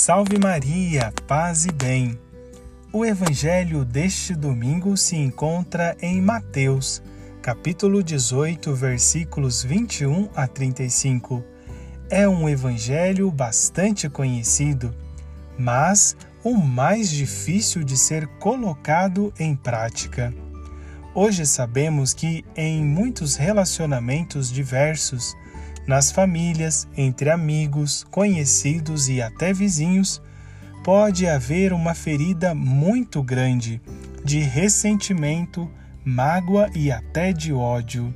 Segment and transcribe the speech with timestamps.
[0.00, 2.16] Salve Maria, paz e bem.
[2.92, 7.02] O evangelho deste domingo se encontra em Mateus,
[7.42, 11.42] capítulo 18, versículos 21 a 35.
[12.08, 14.94] É um evangelho bastante conhecido,
[15.58, 20.32] mas o mais difícil de ser colocado em prática.
[21.12, 25.34] Hoje sabemos que em muitos relacionamentos diversos,
[25.88, 30.20] nas famílias, entre amigos, conhecidos e até vizinhos,
[30.84, 33.80] pode haver uma ferida muito grande
[34.22, 35.68] de ressentimento,
[36.04, 38.14] mágoa e até de ódio.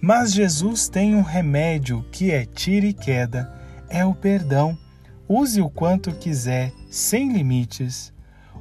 [0.00, 3.52] Mas Jesus tem um remédio que é tira e queda,
[3.88, 4.78] é o perdão.
[5.28, 8.12] Use o quanto quiser, sem limites.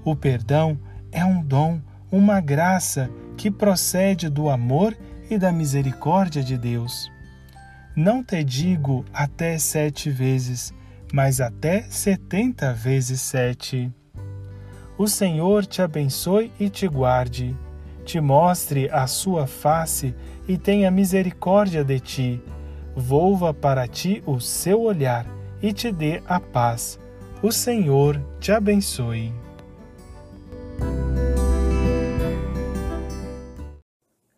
[0.04, 0.80] O perdão
[1.12, 1.80] é um dom,
[2.12, 4.98] uma graça que procede do amor
[5.30, 7.11] e da misericórdia de Deus.
[8.04, 10.74] Não te digo até sete vezes,
[11.14, 13.94] mas até setenta vezes sete.
[14.98, 17.56] O Senhor te abençoe e te guarde,
[18.04, 20.16] te mostre a sua face
[20.48, 22.44] e tenha misericórdia de ti,
[22.96, 25.24] volva para ti o seu olhar
[25.62, 27.00] e te dê a paz.
[27.44, 29.32] O Senhor te abençoe.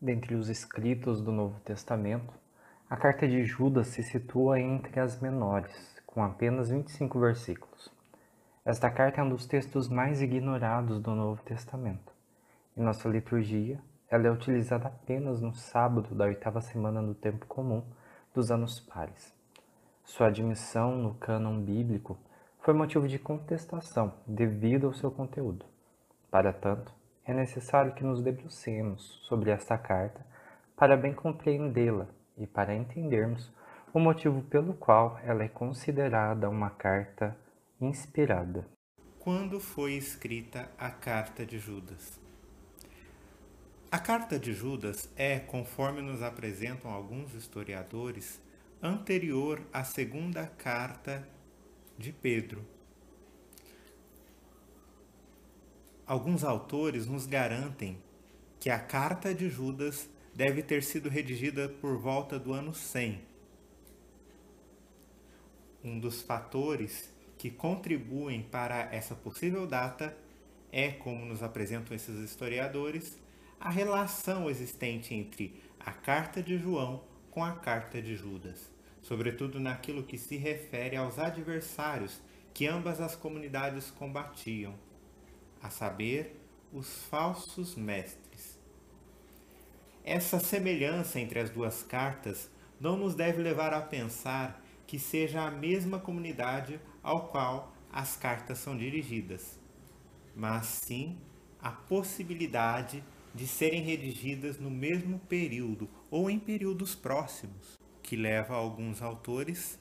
[0.01, 2.42] Dentre os escritos do Novo Testamento,
[2.93, 7.91] a carta de Judas se situa entre as menores, com apenas 25 versículos.
[8.63, 12.13] Esta carta é um dos textos mais ignorados do Novo Testamento.
[12.77, 17.83] Em nossa liturgia, ela é utilizada apenas no sábado da oitava semana do tempo comum
[18.31, 19.33] dos anos pares.
[20.03, 22.15] Sua admissão no cânon bíblico
[22.59, 25.65] foi motivo de contestação devido ao seu conteúdo.
[26.29, 26.93] Para tanto,
[27.25, 30.23] é necessário que nos debrucemos sobre esta carta
[30.77, 32.07] para bem compreendê-la
[32.37, 33.51] e para entendermos
[33.93, 37.37] o motivo pelo qual ela é considerada uma carta
[37.79, 38.67] inspirada.
[39.19, 42.19] Quando foi escrita a Carta de Judas?
[43.91, 48.41] A Carta de Judas é, conforme nos apresentam alguns historiadores,
[48.81, 51.25] anterior à segunda carta
[51.97, 52.65] de Pedro.
[56.05, 57.97] Alguns autores nos garantem
[58.59, 63.21] que a Carta de Judas deve ter sido redigida por volta do ano 100.
[65.83, 70.17] Um dos fatores que contribuem para essa possível data
[70.71, 73.19] é, como nos apresentam esses historiadores,
[73.59, 78.71] a relação existente entre a carta de João com a carta de Judas,
[79.01, 82.19] sobretudo naquilo que se refere aos adversários
[82.53, 84.73] que ambas as comunidades combatiam,
[85.61, 86.39] a saber,
[86.71, 88.32] os falsos mestres.
[90.03, 92.49] Essa semelhança entre as duas cartas
[92.79, 98.57] não nos deve levar a pensar que seja a mesma comunidade ao qual as cartas
[98.57, 99.57] são dirigidas,
[100.35, 101.17] mas sim
[101.61, 103.01] a possibilidade
[103.33, 109.79] de serem redigidas no mesmo período ou em períodos próximos, que leva alguns autores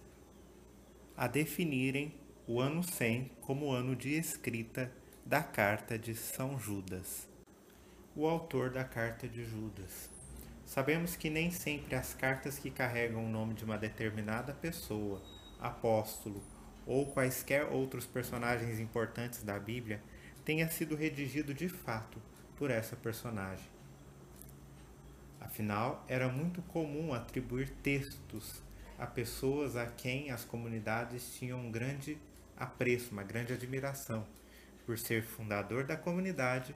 [1.16, 2.14] a definirem
[2.46, 4.92] o ano 100 como ano de escrita
[5.26, 7.28] da carta de São Judas.
[8.14, 10.11] O autor da carta de Judas.
[10.72, 15.20] Sabemos que nem sempre as cartas que carregam o nome de uma determinada pessoa,
[15.60, 16.42] apóstolo
[16.86, 20.02] ou quaisquer outros personagens importantes da Bíblia
[20.46, 22.18] tenha sido redigido de fato
[22.56, 23.66] por essa personagem.
[25.38, 28.62] Afinal, era muito comum atribuir textos
[28.98, 32.16] a pessoas a quem as comunidades tinham um grande
[32.56, 34.26] apreço, uma grande admiração,
[34.86, 36.74] por ser fundador da comunidade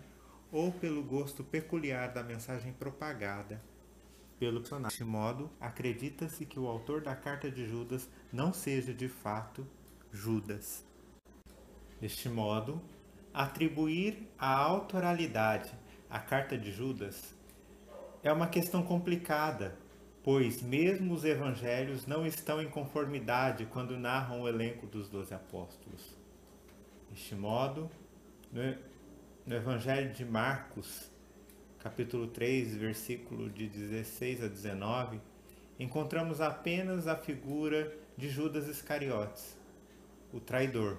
[0.52, 3.58] ou pelo gosto peculiar da mensagem propagada
[4.38, 4.88] pelo personagem.
[4.88, 9.66] Deste modo, acredita-se que o autor da carta de Judas não seja de fato
[10.12, 10.84] Judas.
[12.00, 12.80] Deste modo,
[13.32, 15.72] atribuir a autoralidade
[16.08, 17.34] à carta de Judas
[18.22, 19.78] é uma questão complicada,
[20.22, 26.16] pois mesmo os evangelhos não estão em conformidade quando narram o elenco dos doze apóstolos.
[27.10, 27.90] Deste modo,
[29.46, 31.10] no Evangelho de Marcos,
[31.78, 35.20] capítulo 3, versículo de 16 a 19,
[35.78, 39.56] encontramos apenas a figura de Judas Iscariotes,
[40.32, 40.98] o traidor.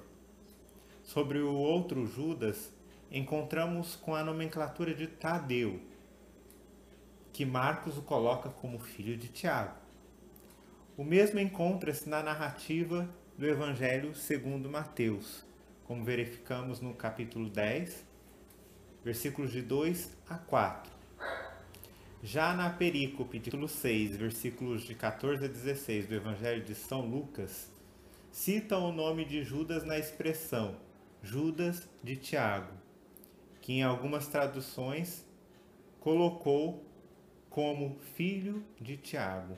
[1.03, 2.71] Sobre o outro Judas,
[3.11, 5.79] encontramos com a nomenclatura de Tadeu,
[7.33, 9.75] que Marcos o coloca como filho de Tiago.
[10.97, 13.07] O mesmo encontra-se na narrativa
[13.37, 15.45] do Evangelho segundo Mateus,
[15.85, 18.06] como verificamos no capítulo 10,
[19.07, 20.91] versículos de 2 a 4.
[22.21, 27.71] Já na perícope, título 6, versículos de 14 a 16 do Evangelho de São Lucas,
[28.33, 30.75] citam o nome de Judas na expressão
[31.23, 32.73] Judas de Tiago,
[33.61, 35.25] que em algumas traduções
[36.01, 36.83] colocou
[37.49, 39.57] como filho de Tiago.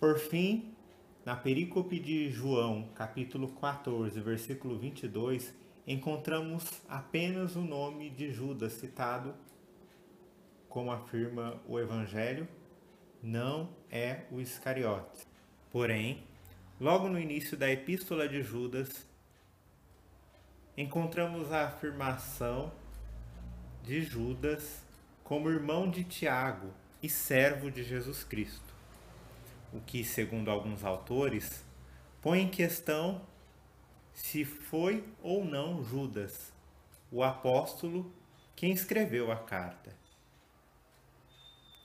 [0.00, 0.74] Por fim,
[1.24, 9.34] na perícope de João, capítulo 14, versículo 22, encontramos apenas o nome de Judas citado,
[10.68, 12.48] como afirma o Evangelho,
[13.22, 15.26] não é o Iscariote.
[15.70, 16.22] Porém,
[16.80, 19.06] logo no início da epístola de Judas,
[20.76, 22.72] encontramos a afirmação
[23.82, 24.82] de Judas
[25.24, 28.72] como irmão de Tiago e servo de Jesus Cristo,
[29.72, 31.64] o que, segundo alguns autores,
[32.20, 33.20] põe em questão
[34.14, 36.52] se foi ou não Judas,
[37.10, 38.12] o apóstolo,
[38.54, 39.94] quem escreveu a carta.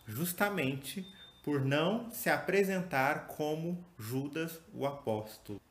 [0.05, 1.05] Justamente
[1.43, 5.61] por não se apresentar como Judas o apóstolo.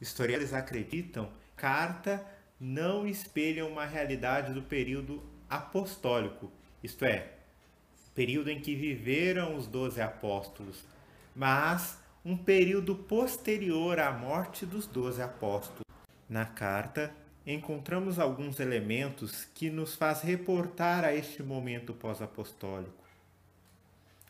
[0.00, 2.26] Historiadores acreditam que a carta
[2.58, 6.50] não espelha uma realidade do período apostólico,
[6.82, 7.32] isto é,
[8.14, 10.84] período em que viveram os doze apóstolos,
[11.34, 15.82] mas um período posterior à morte dos doze apóstolos.
[16.28, 17.12] Na carta,
[17.44, 23.04] encontramos alguns elementos que nos faz reportar a este momento pós-apostólico,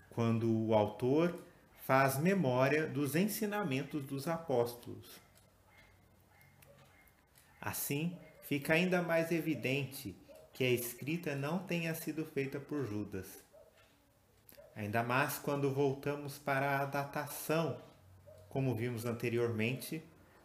[0.09, 1.39] quando o autor
[1.87, 5.21] faz memória dos ensinamentos dos apóstolos.
[7.61, 10.17] Assim, fica ainda mais evidente
[10.55, 13.52] que a escrita não tenha sido feita por Judas
[14.75, 17.77] Ainda mais quando voltamos para a datação,
[18.49, 20.03] como vimos anteriormente,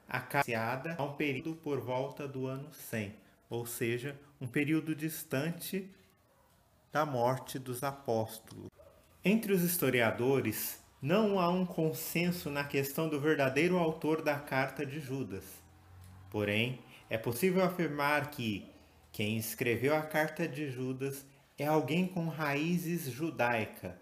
[0.07, 3.15] acaciada a um período por volta do ano 100,
[3.49, 5.89] ou seja, um período distante
[6.91, 8.69] da morte dos apóstolos.
[9.23, 14.99] Entre os historiadores, não há um consenso na questão do verdadeiro autor da carta de
[14.99, 15.43] Judas.
[16.29, 18.69] Porém, é possível afirmar que
[19.11, 21.25] quem escreveu a carta de Judas
[21.57, 23.99] é alguém com raízes judaica,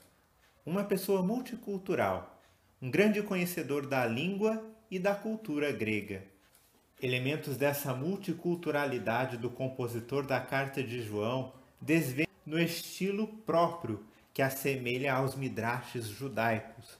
[0.65, 2.41] uma pessoa multicultural,
[2.81, 6.23] um grande conhecedor da língua e da cultura grega.
[6.99, 14.03] Elementos dessa multiculturalidade do compositor da Carta de João desvêm no estilo próprio
[14.33, 16.97] que assemelha aos midrashes judaicos,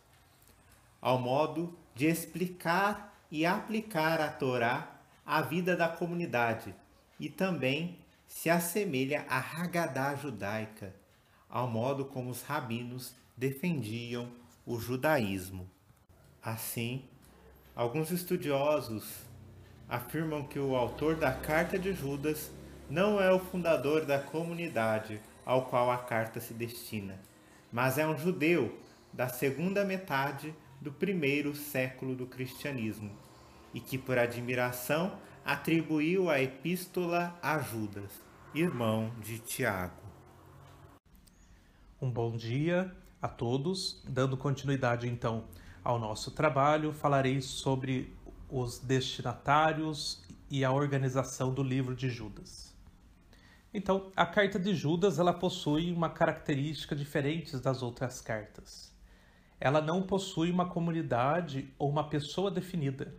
[1.02, 6.76] ao modo de explicar e aplicar a Torá à vida da comunidade
[7.20, 7.98] e também
[8.28, 10.94] se assemelha à Haggadah judaica,
[11.50, 14.32] ao modo como os rabinos defendiam
[14.66, 15.70] o judaísmo.
[16.42, 17.06] Assim,
[17.76, 19.26] alguns estudiosos
[19.88, 22.52] afirmam que o autor da Carta de Judas
[22.90, 27.20] não é o fundador da comunidade ao qual a carta se destina,
[27.72, 28.78] mas é um judeu
[29.14, 33.12] da segunda metade do primeiro século do cristianismo
[33.74, 38.12] e que, por admiração, atribuiu a epístola a Judas,
[38.54, 40.04] irmão de Tiago.
[42.02, 42.96] Um bom dia
[43.26, 44.02] a todos.
[44.08, 45.46] Dando continuidade então
[45.84, 48.16] ao nosso trabalho, falarei sobre
[48.50, 52.74] os destinatários e a organização do livro de Judas.
[53.74, 58.94] Então, a carta de Judas ela possui uma característica diferente das outras cartas.
[59.60, 63.14] Ela não possui uma comunidade ou uma pessoa definida.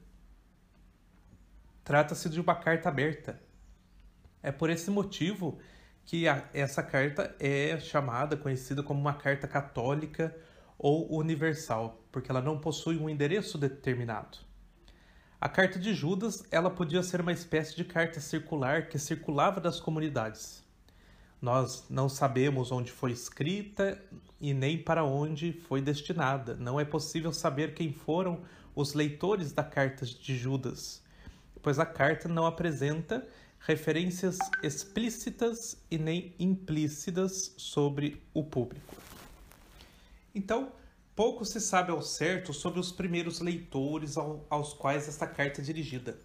[1.84, 3.40] Trata-se de uma carta aberta.
[4.42, 5.58] É por esse motivo
[6.06, 10.34] que a, essa carta é chamada, conhecida como uma carta católica
[10.78, 14.38] ou universal, porque ela não possui um endereço determinado.
[15.40, 19.80] A carta de Judas, ela podia ser uma espécie de carta circular que circulava das
[19.80, 20.64] comunidades.
[21.42, 24.00] Nós não sabemos onde foi escrita
[24.40, 26.54] e nem para onde foi destinada.
[26.54, 28.42] Não é possível saber quem foram
[28.74, 31.02] os leitores da carta de Judas,
[31.62, 33.26] pois a carta não apresenta
[33.66, 38.94] referências explícitas e nem implícitas sobre o público.
[40.32, 40.70] Então,
[41.16, 46.16] pouco se sabe ao certo sobre os primeiros leitores aos quais esta carta é dirigida,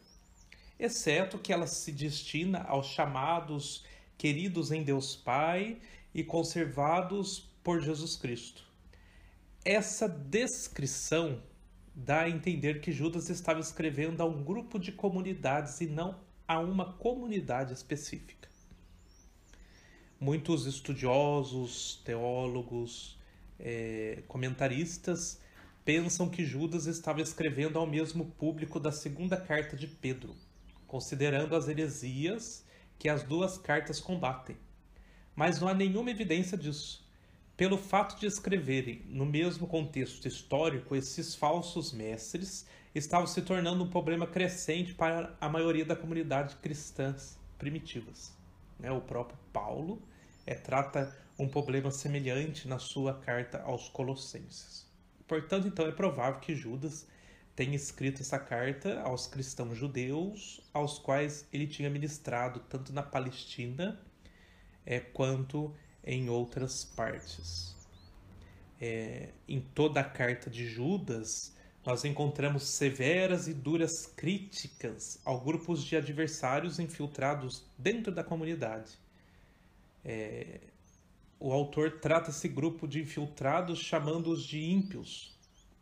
[0.78, 3.84] exceto que ela se destina aos chamados
[4.20, 5.80] queridos em Deus Pai
[6.14, 8.64] e conservados por Jesus Cristo.
[9.66, 11.42] Essa descrição
[11.96, 16.60] dá a entender que Judas estava escrevendo a um grupo de comunidades e não a
[16.60, 18.50] uma comunidade específica.
[20.20, 23.18] Muitos estudiosos, teólogos,
[23.58, 25.40] é, comentaristas
[25.86, 30.36] pensam que Judas estava escrevendo ao mesmo público da segunda carta de Pedro,
[30.88, 32.66] considerando as heresias
[33.00, 34.58] que as duas cartas combatem.
[35.34, 37.01] Mas não há nenhuma evidência disso.
[37.62, 42.66] Pelo fato de escreverem no mesmo contexto histórico, esses falsos mestres
[42.96, 48.36] estavam se tornando um problema crescente para a maioria da comunidade cristãs primitivas.
[48.80, 48.92] Né?
[48.92, 50.02] O próprio Paulo
[50.44, 54.90] é, trata um problema semelhante na sua carta aos Colossenses.
[55.28, 57.06] Portanto, então é provável que Judas
[57.56, 64.02] tenha escrito essa carta aos cristãos judeus, aos quais ele tinha ministrado tanto na Palestina
[64.84, 65.72] é, quanto
[66.04, 67.76] em outras partes.
[68.80, 71.56] É, em toda a carta de Judas,
[71.86, 78.98] nós encontramos severas e duras críticas ao grupos de adversários infiltrados dentro da comunidade.
[80.04, 80.62] É,
[81.40, 85.36] o autor trata esse grupo de infiltrados chamando-os de ímpios,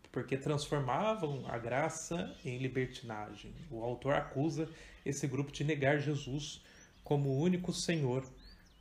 [0.09, 3.53] porque transformavam a graça em libertinagem.
[3.69, 4.69] O autor acusa
[5.05, 6.61] esse grupo de negar Jesus
[7.03, 8.25] como o único Senhor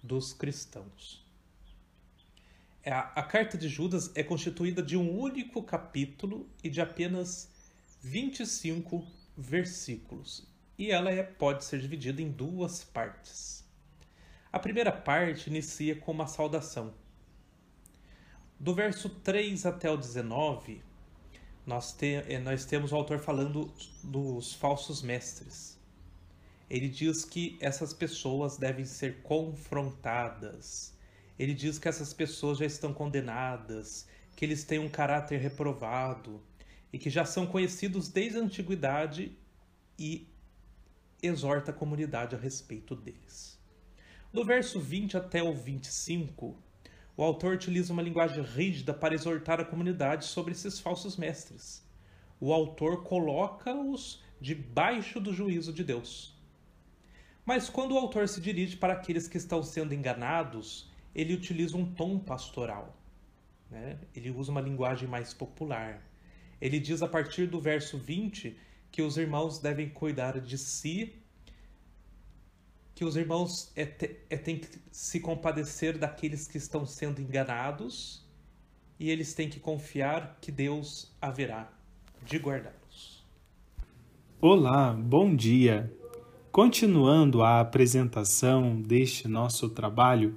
[0.03, 1.28] dos cristãos.
[2.89, 7.51] É, a, a carta de Judas é constituída de um único capítulo e de apenas
[8.01, 13.63] 25 versículos, e ela é, pode ser dividida em duas partes.
[14.51, 16.95] A primeira parte inicia com uma saudação.
[18.59, 20.81] Do verso 3 até o 19,
[21.67, 23.71] nós, te, eh, nós temos o autor falando
[24.03, 25.79] dos falsos mestres.
[26.71, 30.97] Ele diz que essas pessoas devem ser confrontadas.
[31.39, 36.43] Ele diz que essas pessoas já estão condenadas, que eles têm um caráter reprovado
[36.93, 39.37] e que já são conhecidos desde a antiguidade
[39.99, 40.27] e
[41.23, 43.59] exorta a comunidade a respeito deles.
[44.33, 46.57] Do verso 20 até o 25,
[47.17, 51.85] o autor utiliza uma linguagem rígida para exortar a comunidade sobre esses falsos mestres.
[52.41, 56.37] O autor coloca-os debaixo do juízo de Deus.
[57.45, 61.85] Mas quando o autor se dirige para aqueles que estão sendo enganados, ele utiliza um
[61.95, 62.97] tom pastoral.
[63.71, 63.99] Né?
[64.15, 66.03] Ele usa uma linguagem mais popular.
[66.61, 68.57] Ele diz a partir do verso 20
[68.91, 71.19] que os irmãos devem cuidar de si
[72.99, 73.83] que os irmãos é,
[74.29, 78.27] é, têm que se compadecer daqueles que estão sendo enganados
[78.99, 81.71] e eles têm que confiar que Deus haverá
[82.25, 83.25] de guardá-los.
[84.41, 85.97] Olá, bom dia!
[86.51, 90.37] Continuando a apresentação deste nosso trabalho,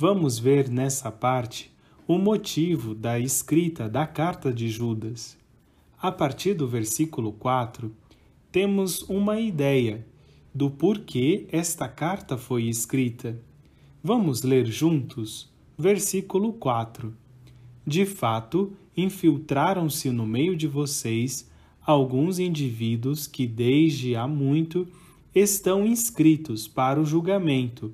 [0.00, 1.70] vamos ver nessa parte
[2.08, 5.36] o motivo da escrita da carta de Judas.
[6.00, 7.94] A partir do versículo 4,
[8.50, 10.06] temos uma ideia
[10.54, 13.38] do porquê esta carta foi escrita.
[14.02, 15.52] Vamos ler juntos?
[15.76, 17.14] Versículo 4.
[17.86, 21.46] De fato, infiltraram-se no meio de vocês
[21.84, 24.88] alguns indivíduos que desde há muito
[25.34, 27.92] estão inscritos para o julgamento.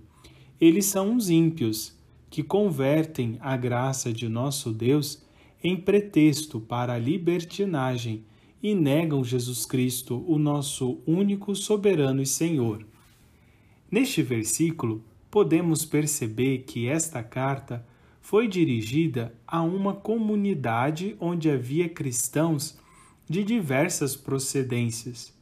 [0.60, 1.95] Eles são os ímpios,
[2.30, 5.23] que convertem a graça de nosso Deus
[5.62, 8.25] em pretexto para a libertinagem
[8.62, 12.85] e negam Jesus Cristo, o nosso único soberano e Senhor.
[13.90, 17.87] Neste versículo, podemos perceber que esta carta
[18.21, 22.76] foi dirigida a uma comunidade onde havia cristãos
[23.28, 25.33] de diversas procedências.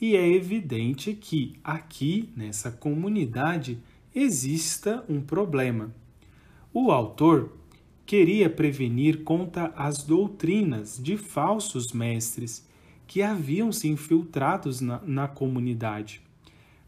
[0.00, 3.78] E é evidente que aqui, nessa comunidade,
[4.14, 5.94] exista um problema.
[6.74, 7.52] O autor
[8.06, 12.66] queria prevenir contra as doutrinas de falsos mestres
[13.06, 16.22] que haviam se infiltrados na, na comunidade.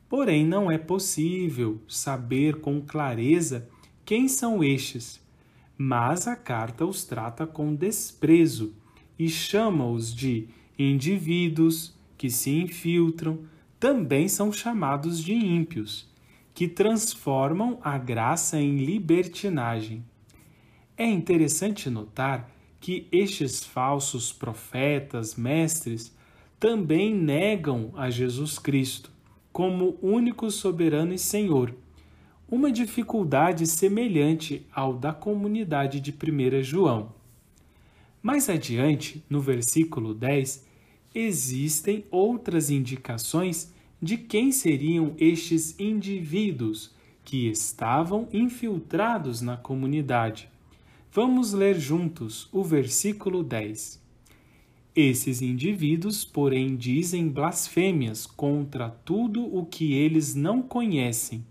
[0.09, 3.69] Porém, não é possível saber com clareza
[4.07, 5.21] quem são estes,
[5.77, 8.73] mas a carta os trata com desprezo
[9.19, 10.49] e chama-os de
[10.79, 13.41] indivíduos que se infiltram,
[13.79, 16.09] também são chamados de ímpios,
[16.55, 20.05] que transformam a graça em libertinagem.
[20.97, 22.49] É interessante notar
[22.81, 26.15] que estes falsos profetas, mestres,
[26.61, 29.11] também negam a Jesus Cristo
[29.53, 31.75] como único soberano e Senhor,
[32.49, 37.13] uma dificuldade semelhante ao da comunidade de 1 João.
[38.23, 40.65] Mais adiante, no versículo 10,
[41.15, 50.49] existem outras indicações de quem seriam estes indivíduos que estavam infiltrados na comunidade.
[51.11, 54.03] Vamos ler juntos o versículo 10.
[54.95, 61.45] Esses indivíduos, porém, dizem blasfêmias contra tudo o que eles não conhecem,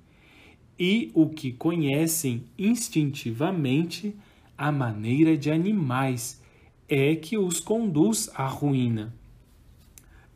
[0.80, 4.16] e o que conhecem instintivamente,
[4.58, 6.42] a maneira de animais,
[6.88, 9.14] é que os conduz à ruína.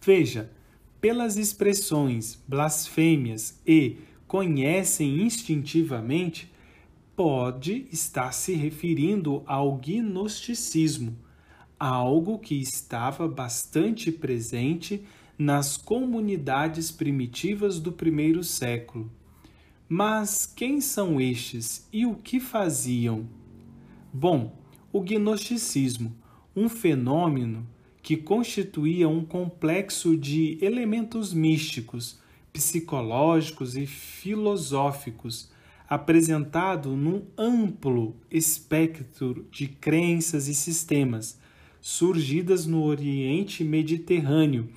[0.02, 0.52] Veja,
[1.00, 6.52] pelas expressões blasfêmias e conhecem instintivamente,
[7.16, 11.18] pode estar se referindo ao gnosticismo,
[11.80, 15.04] algo que estava bastante presente
[15.38, 19.12] nas comunidades primitivas do primeiro século.
[19.88, 23.28] Mas quem são estes e o que faziam?
[24.12, 24.56] Bom,
[24.92, 26.14] o gnosticismo,
[26.56, 27.68] um fenômeno
[28.08, 32.18] que constituía um complexo de elementos místicos,
[32.54, 35.52] psicológicos e filosóficos
[35.90, 41.38] apresentado num amplo espectro de crenças e sistemas
[41.82, 44.70] surgidas no Oriente Mediterrâneo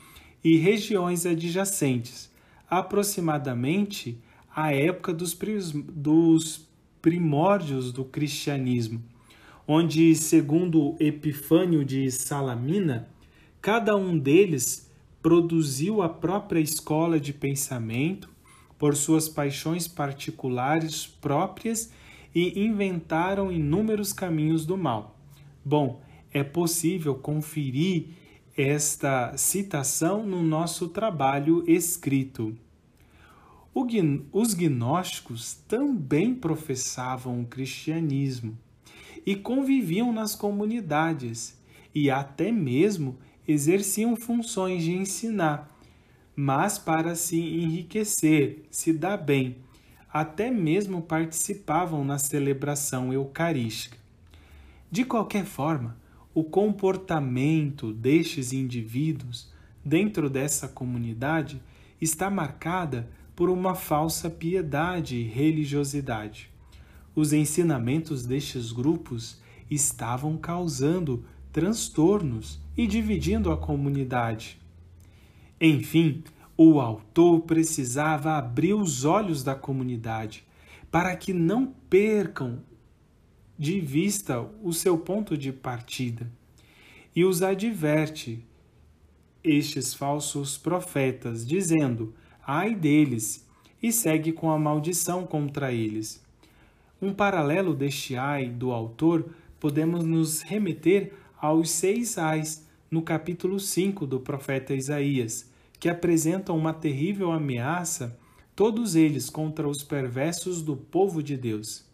[0.43, 2.33] e regiões adjacentes,
[2.69, 4.19] aproximadamente
[4.53, 5.39] à época dos,
[5.73, 6.69] dos
[7.01, 9.01] primórdios do cristianismo,
[9.69, 13.09] onde, segundo Epifânio de Salamina,
[13.61, 14.91] cada um deles
[15.23, 18.31] produziu a própria escola de pensamento
[18.79, 21.93] por suas paixões particulares próprias
[22.35, 25.19] e inventaram inúmeros caminhos do mal.
[25.65, 26.01] Bom,
[26.33, 28.07] é possível conferir
[28.57, 32.57] esta citação no nosso trabalho escrito.
[34.33, 38.57] Os gnósticos também professavam o cristianismo
[39.25, 41.59] e conviviam nas comunidades
[41.95, 45.71] e até mesmo exerciam funções de ensinar
[46.43, 49.59] mas para se enriquecer, se dar bem.
[50.11, 53.99] Até mesmo participavam na celebração eucarística.
[54.91, 55.99] De qualquer forma,
[56.33, 59.53] o comportamento destes indivíduos
[59.85, 61.61] dentro dessa comunidade
[62.01, 66.51] está marcada por uma falsa piedade e religiosidade.
[67.15, 69.39] Os ensinamentos destes grupos
[69.71, 74.59] estavam causando transtornos e dividindo a comunidade.
[75.61, 76.25] Enfim,
[76.57, 80.47] o autor precisava abrir os olhos da comunidade
[80.91, 82.63] para que não percam
[83.59, 86.33] de vista o seu ponto de partida
[87.15, 88.43] e os adverte
[89.45, 92.15] estes falsos profetas, dizendo:
[92.47, 93.47] Ai deles,
[93.83, 96.25] e segue com a maldição contra eles.
[97.01, 104.05] Um paralelo deste ai do autor podemos nos remeter aos seis ais no capítulo 5
[104.05, 105.49] do profeta Isaías,
[105.79, 108.19] que apresentam uma terrível ameaça,
[108.57, 111.85] todos eles contra os perversos do povo de Deus.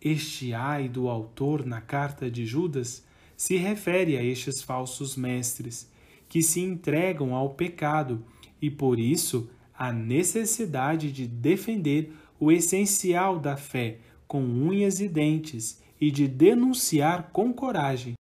[0.00, 3.04] Este ai do autor na carta de Judas
[3.36, 5.90] se refere a estes falsos mestres,
[6.26, 8.24] que se entregam ao pecado
[8.62, 15.82] e, por isso, a necessidade de defender o essencial da fé com unhas e dentes
[16.00, 18.14] e de denunciar com coragem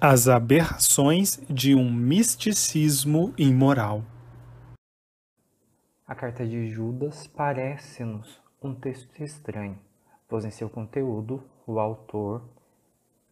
[0.00, 4.02] as aberrações de um misticismo imoral.
[6.06, 9.78] A carta de Judas parece-nos um texto estranho,
[10.28, 12.46] pois em seu conteúdo o autor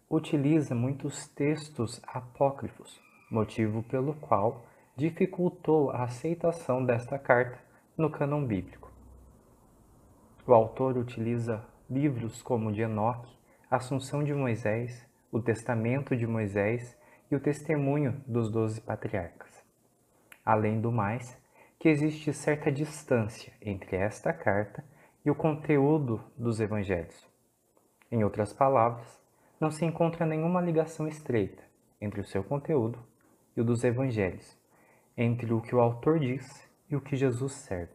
[0.08, 2.98] utiliza muitos textos apócrifos,
[3.30, 4.64] motivo pelo qual
[4.96, 7.58] dificultou a aceitação desta carta
[7.96, 8.90] no cânon bíblico.
[10.46, 13.32] O autor utiliza livros como de Enoque,
[13.70, 16.96] Assunção de Moisés, o Testamento de Moisés
[17.28, 19.64] e o Testemunho dos Doze Patriarcas.
[20.44, 21.36] Além do mais,
[21.76, 24.84] que existe certa distância entre esta carta
[25.24, 27.28] e o conteúdo dos evangelhos.
[28.12, 29.20] Em outras palavras,
[29.58, 31.64] não se encontra nenhuma ligação estreita
[32.00, 33.04] entre o seu conteúdo
[33.56, 34.56] e o dos evangelhos,
[35.16, 37.94] entre o que o autor diz e o que Jesus serve.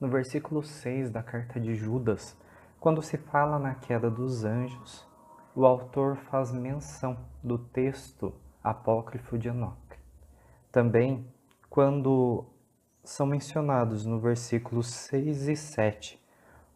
[0.00, 2.36] No versículo 6 da carta de Judas,
[2.80, 5.13] quando se fala na queda dos anjos,
[5.54, 9.98] o autor faz menção do texto apócrifo de Enoque.
[10.72, 11.26] Também,
[11.70, 12.46] quando
[13.04, 16.24] são mencionados no versículos 6 e 7.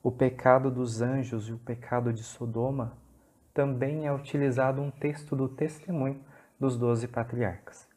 [0.03, 2.97] O pecado dos anjos e o pecado de Sodoma
[3.53, 6.23] também é utilizado um texto do testemunho
[6.61, 7.89] dos doze patriarcas.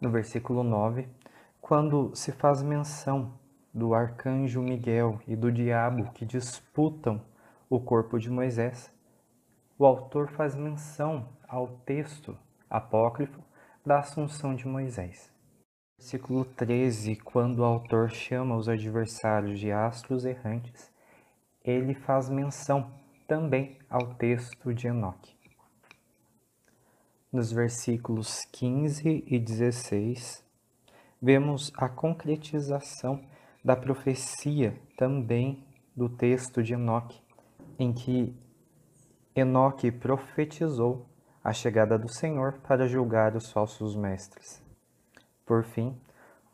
[0.00, 1.06] No versículo 9,
[1.60, 3.38] quando se faz menção
[3.72, 7.20] do arcanjo Miguel e do diabo que disputam
[7.70, 8.92] o corpo de Moisés,
[9.78, 12.36] o autor faz menção ao texto
[12.68, 13.40] apócrifo
[13.86, 15.32] da Assunção de Moisés.
[15.96, 20.92] Versículo 13, quando o autor chama os adversários de astros errantes,
[21.62, 22.90] ele faz menção
[23.28, 25.36] também ao texto de Enoque.
[27.32, 30.44] Nos versículos 15 e 16,
[31.22, 33.24] vemos a concretização
[33.64, 37.20] da profecia também do texto de Enoque,
[37.80, 38.36] em que
[39.34, 41.06] Enoque profetizou
[41.42, 44.62] a chegada do Senhor para julgar os falsos mestres.
[45.46, 45.98] Por fim,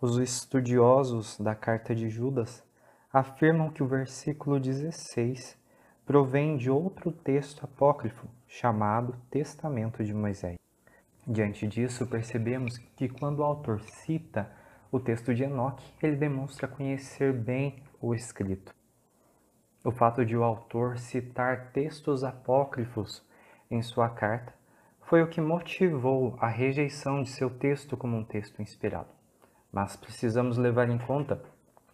[0.00, 2.62] os estudiosos da carta de Judas
[3.12, 5.58] afirmam que o versículo 16
[6.06, 10.56] provém de outro texto apócrifo chamado Testamento de Moisés.
[11.26, 14.48] Diante disso, percebemos que quando o autor cita
[14.92, 18.75] o texto de Enoque, ele demonstra conhecer bem o escrito.
[19.86, 23.24] O fato de o autor citar textos apócrifos
[23.70, 24.52] em sua carta
[25.02, 29.06] foi o que motivou a rejeição de seu texto como um texto inspirado.
[29.72, 31.40] Mas precisamos levar em conta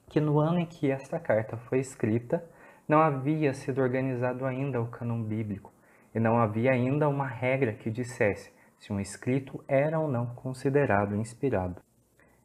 [0.09, 2.43] que no ano em que esta carta foi escrita,
[2.89, 5.71] não havia sido organizado ainda o cânon bíblico
[6.15, 11.15] e não havia ainda uma regra que dissesse se um escrito era ou não considerado
[11.15, 11.83] inspirado.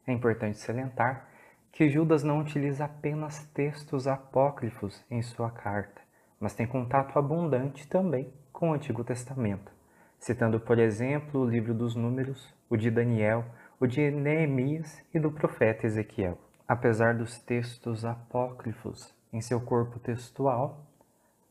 [0.06, 1.26] É importante salientar
[1.72, 6.00] que Judas não utiliza apenas textos apócrifos em sua carta,
[6.40, 9.70] mas tem contato abundante também com o Antigo Testamento,
[10.18, 13.44] citando, por exemplo, o livro dos Números, o de Daniel,
[13.80, 16.38] o de Neemias e do profeta Ezequiel.
[16.66, 20.84] Apesar dos textos apócrifos em seu corpo textual,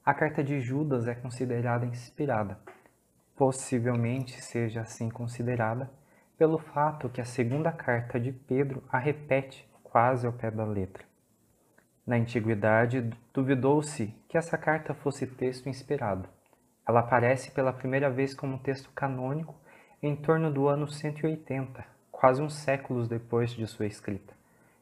[0.05, 2.59] a carta de Judas é considerada inspirada.
[3.35, 5.89] Possivelmente seja assim considerada
[6.37, 9.66] pelo fato que a segunda carta de Pedro a repete
[9.97, 11.03] quase ao pé da letra.
[12.05, 16.29] Na antiguidade, duvidou-se que essa carta fosse texto inspirado.
[16.87, 19.55] Ela aparece pela primeira vez como texto canônico
[19.99, 24.35] em torno do ano 180, quase uns séculos depois de sua escrita.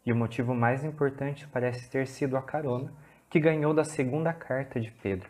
[0.05, 2.91] E o motivo mais importante parece ter sido a carona
[3.29, 5.29] que ganhou da segunda carta de Pedro.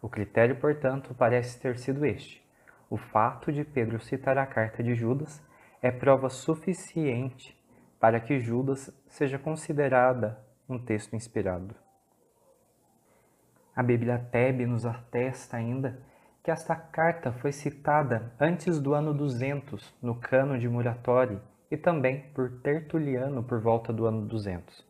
[0.00, 2.42] O critério, portanto, parece ter sido este.
[2.88, 5.42] O fato de Pedro citar a carta de Judas
[5.82, 7.54] é prova suficiente
[7.98, 11.74] para que Judas seja considerada um texto inspirado.
[13.74, 15.98] A Bíblia Tebe nos atesta ainda
[16.42, 22.30] que esta carta foi citada antes do ano 200 no cano de Muratori e também
[22.32, 24.86] por Tertuliano por volta do ano 200.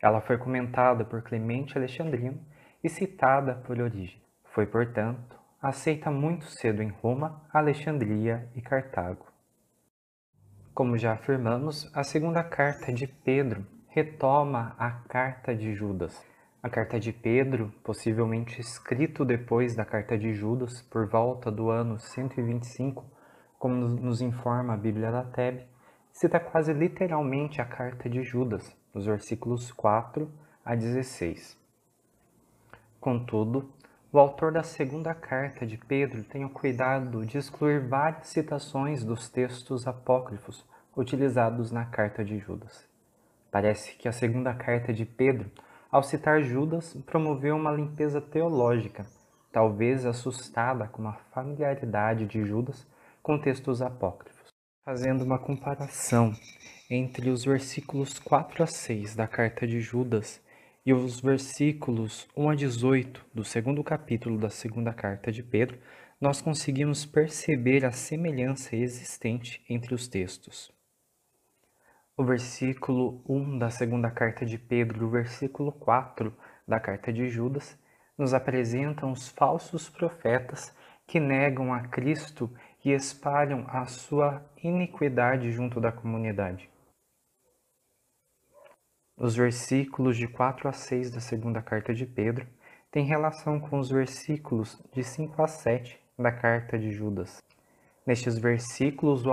[0.00, 2.38] Ela foi comentada por Clemente Alexandrino
[2.84, 4.22] e citada por Origem.
[4.52, 9.26] Foi, portanto, aceita muito cedo em Roma, Alexandria e Cartago.
[10.78, 16.24] Como já afirmamos, a segunda carta de Pedro retoma a carta de Judas.
[16.62, 21.98] A carta de Pedro, possivelmente escrito depois da carta de Judas, por volta do ano
[21.98, 23.04] 125,
[23.58, 25.66] como nos informa a Bíblia da Tebe,
[26.12, 30.30] cita quase literalmente a carta de Judas, nos versículos 4
[30.64, 31.58] a 16.
[33.00, 33.68] Contudo,
[34.12, 39.28] o autor da segunda carta de Pedro tem o cuidado de excluir várias citações dos
[39.28, 40.64] textos apócrifos
[40.96, 42.86] utilizados na carta de Judas.
[43.50, 45.50] Parece que a segunda carta de Pedro,
[45.90, 49.06] ao citar Judas, promoveu uma limpeza teológica,
[49.52, 52.86] talvez assustada com a familiaridade de Judas
[53.22, 54.38] com textos apócrifos
[54.88, 56.32] fazendo uma comparação
[56.88, 60.40] entre os versículos 4 a 6 da carta de Judas
[60.88, 65.78] e os versículos 1 a 18 do segundo capítulo da segunda carta de Pedro,
[66.18, 70.72] nós conseguimos perceber a semelhança existente entre os textos.
[72.16, 76.34] O versículo 1 da segunda carta de Pedro e o versículo 4
[76.66, 77.78] da carta de Judas
[78.16, 80.74] nos apresentam os falsos profetas
[81.06, 82.50] que negam a Cristo
[82.82, 86.70] e espalham a sua iniquidade junto da comunidade.
[89.20, 92.46] Os versículos de 4 a 6 da segunda carta de Pedro
[92.88, 97.42] têm relação com os versículos de 5 a 7 da carta de Judas.
[98.06, 99.24] Nestes versículos,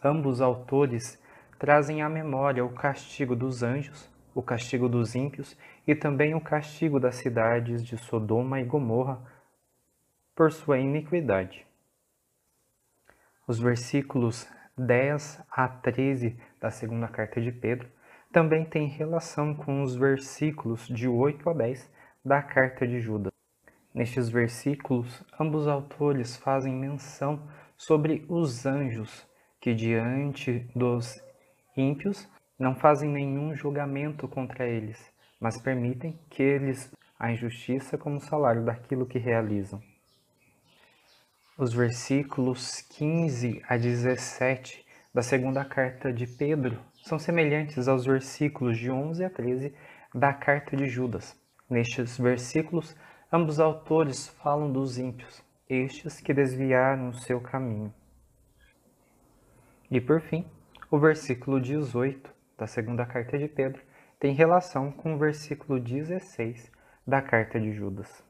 [0.00, 1.20] ambos autores
[1.58, 5.58] trazem à memória o castigo dos anjos, o castigo dos ímpios
[5.88, 9.20] e também o castigo das cidades de Sodoma e Gomorra
[10.36, 11.66] por sua iniquidade.
[13.44, 14.46] Os versículos
[14.78, 17.95] 10 a 13 da segunda carta de Pedro
[18.36, 21.90] também têm relação com os versículos de 8 a 10
[22.22, 23.32] da carta de Judas.
[23.94, 29.26] Nestes versículos, ambos autores fazem menção sobre os anjos
[29.58, 31.18] que, diante dos
[31.74, 35.02] ímpios, não fazem nenhum julgamento contra eles,
[35.40, 39.82] mas permitem que eles a injustiça como salário daquilo que realizam.
[41.56, 44.85] Os versículos 15 a 17
[45.16, 49.72] da segunda carta de Pedro são semelhantes aos versículos de 11 a 13
[50.14, 51.34] da carta de Judas.
[51.70, 52.94] Nestes versículos,
[53.32, 57.94] ambos autores falam dos ímpios, estes que desviaram o seu caminho.
[59.90, 60.44] E por fim,
[60.90, 63.80] o versículo 18 da segunda carta de Pedro
[64.20, 66.70] tem relação com o versículo 16
[67.06, 68.22] da carta de Judas.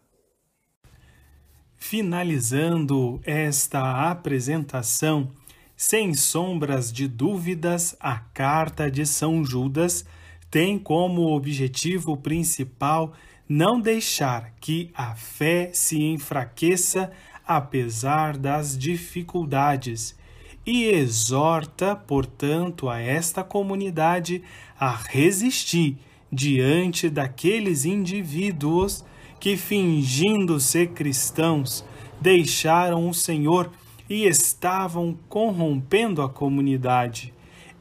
[1.75, 5.33] Finalizando esta apresentação,
[5.77, 10.07] sem sombras de dúvidas, a carta de São Judas
[10.51, 13.12] tem como objetivo principal
[13.49, 17.12] não deixar que a fé se enfraqueça
[17.47, 20.17] apesar das dificuldades
[20.65, 24.43] e exorta, portanto, a esta comunidade
[24.81, 25.97] a resistir
[26.33, 29.05] diante daqueles indivíduos
[29.39, 31.85] que, fingindo ser cristãos,
[32.21, 33.71] deixaram o Senhor
[34.09, 37.33] e estavam corrompendo a comunidade.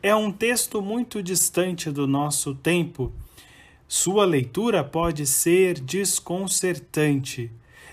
[0.02, 3.12] É um texto muito distante do nosso tempo.
[3.88, 7.52] Sua leitura pode ser desconcertante.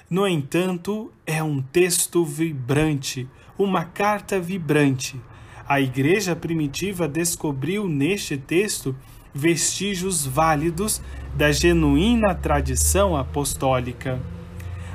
[0.08, 5.18] No entanto, é um texto vibrante, uma carta vibrante.
[5.66, 8.94] A igreja primitiva descobriu neste texto
[9.32, 11.00] vestígios válidos
[11.34, 14.20] da genuína tradição apostólica.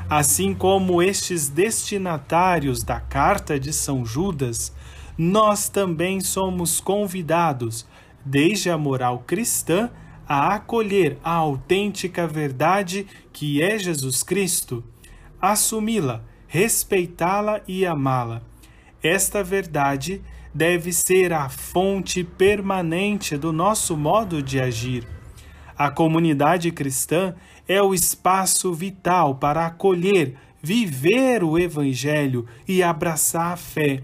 [0.10, 4.74] Assim como estes destinatários da carta de São Judas,
[5.18, 7.86] nós também somos convidados,
[8.24, 9.90] desde a moral cristã,
[10.26, 14.82] a acolher a autêntica verdade que é Jesus Cristo,
[15.42, 18.42] assumi-la, respeitá-la e amá-la.
[19.04, 20.22] Esta verdade
[20.54, 25.06] deve ser a fonte permanente do nosso modo de agir.
[25.78, 27.36] A comunidade cristã
[27.68, 34.02] é o espaço vital para acolher, viver o Evangelho e abraçar a fé.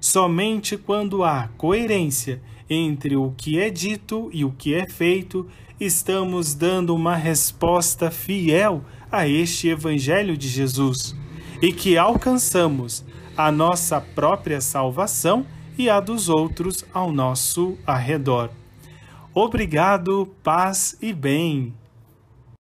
[0.00, 5.46] Somente quando há coerência entre o que é dito e o que é feito,
[5.78, 11.14] estamos dando uma resposta fiel a este Evangelho de Jesus
[11.60, 13.04] e que alcançamos
[13.36, 18.50] a nossa própria salvação e a dos outros ao nosso arredor.
[19.34, 21.79] Obrigado, paz e bem.